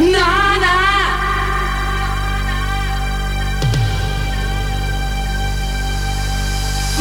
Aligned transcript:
Nana? 0.00 0.72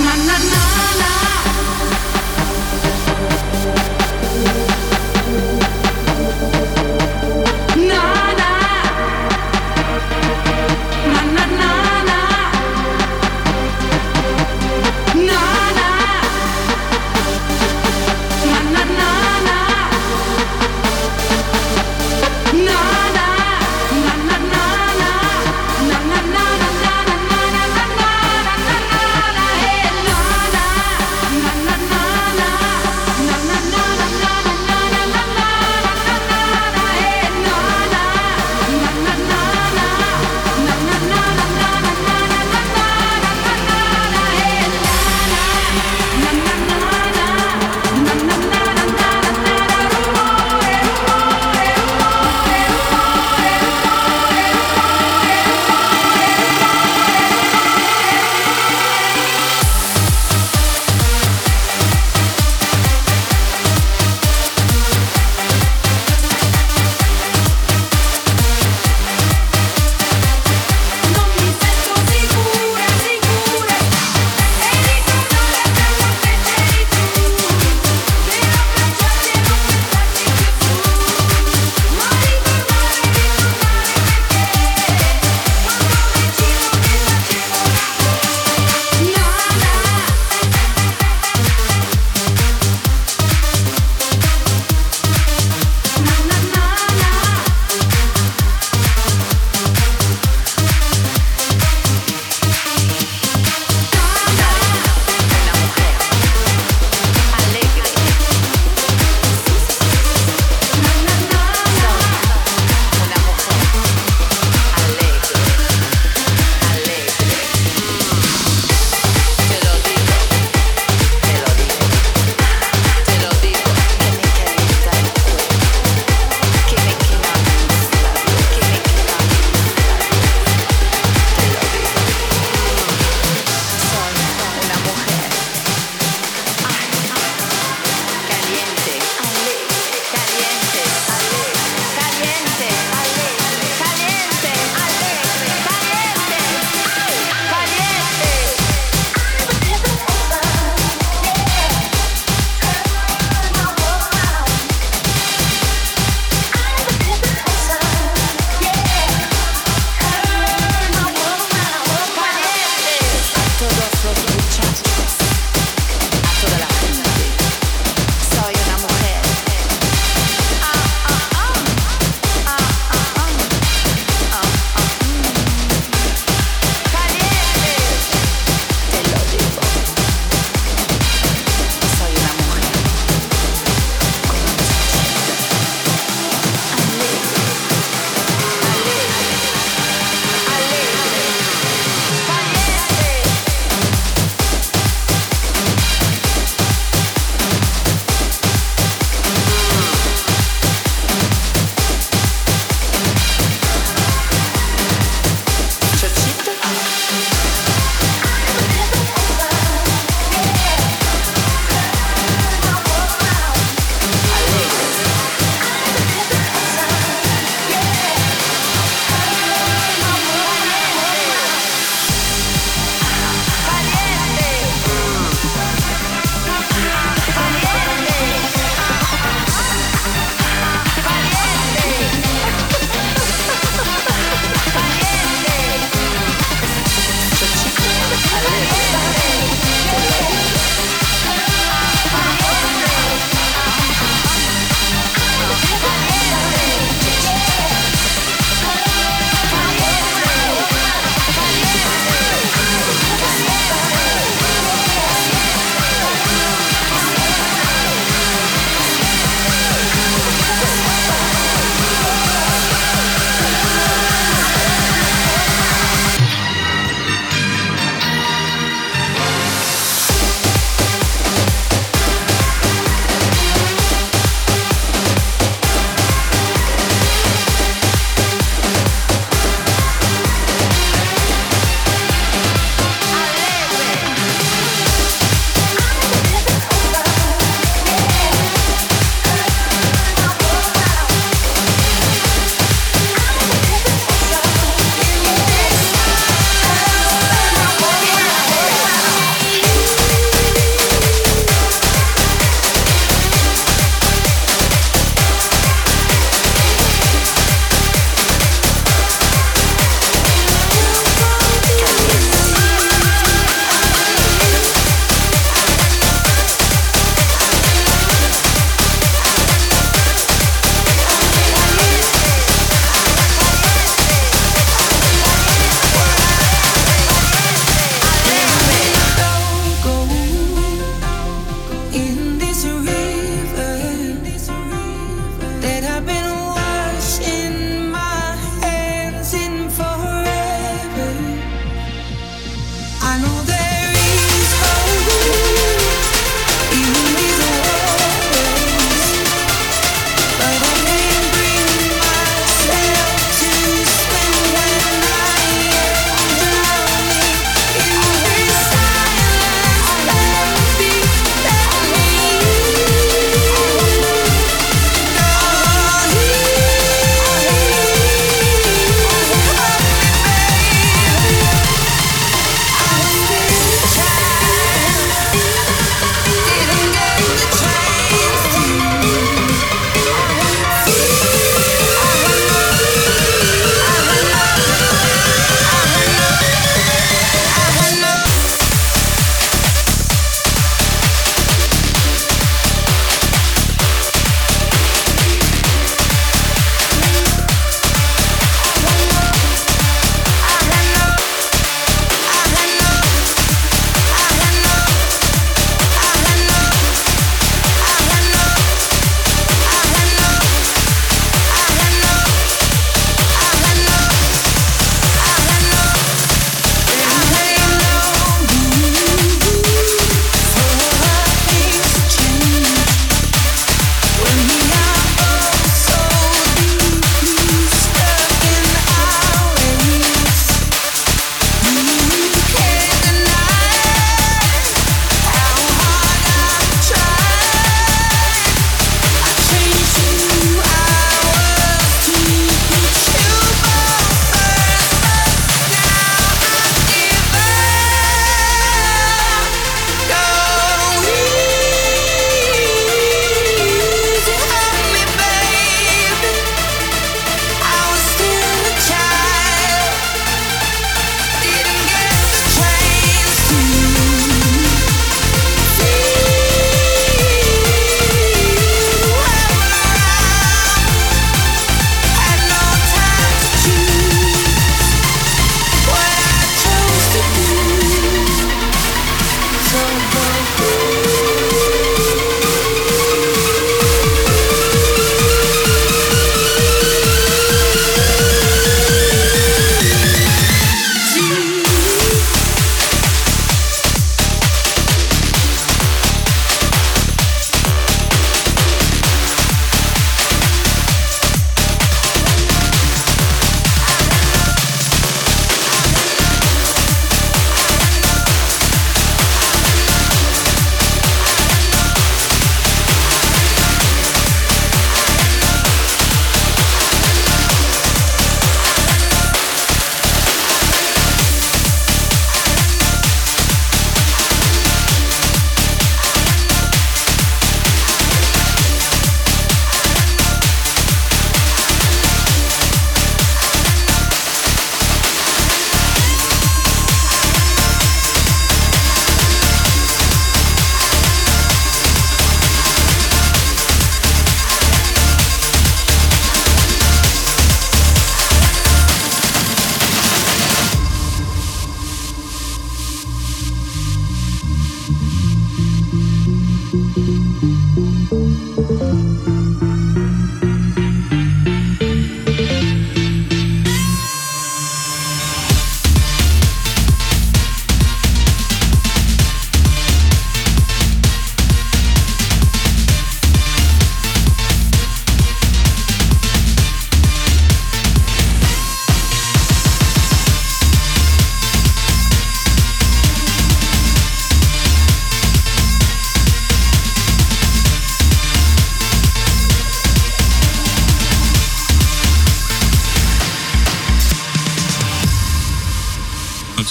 Manna 0.06 0.36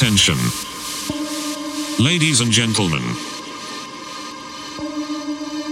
attention. 0.03 0.35
Ladies 2.03 2.41
and 2.41 2.51
gentlemen, 2.51 3.05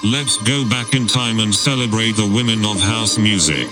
let's 0.05 0.37
go 0.45 0.65
back 0.65 0.95
in 0.95 1.09
time 1.09 1.41
and 1.41 1.53
celebrate 1.53 2.13
the 2.13 2.31
women 2.33 2.65
of 2.65 2.79
house 2.81 3.19
music. 3.19 3.67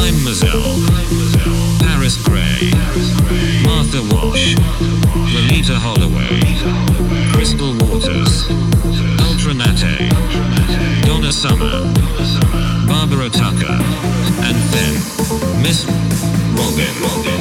I'm 0.00 0.16
Mazel, 0.24 0.64
Paris 1.84 2.16
Grey, 2.24 2.72
Martha 3.68 4.00
Wash, 4.08 4.56
Loleatta 5.28 5.76
Holloway, 5.76 6.40
Crystal 7.34 7.74
Waters, 7.84 8.48
Ultra 9.28 9.52
Naté, 9.52 10.08
Donna 11.04 11.32
Summer, 11.32 11.84
Barbara 12.88 13.28
Tucker, 13.28 13.76
and 14.40 14.56
then 14.72 15.62
Miss 15.62 15.84
Rock 16.78 17.37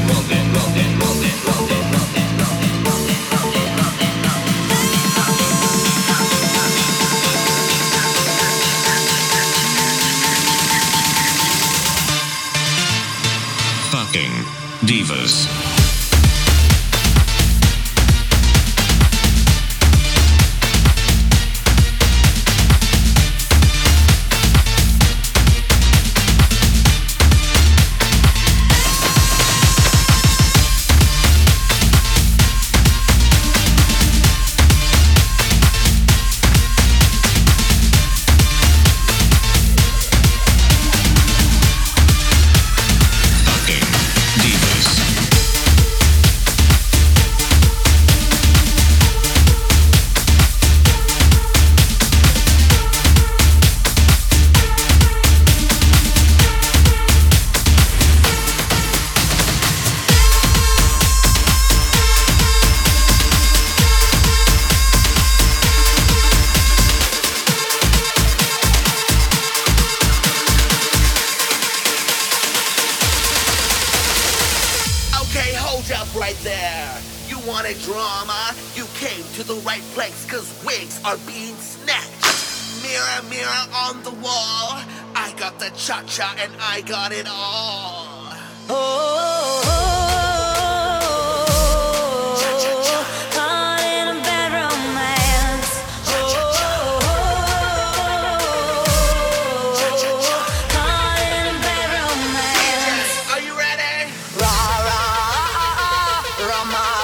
from 106.58 106.72
my 106.72 106.97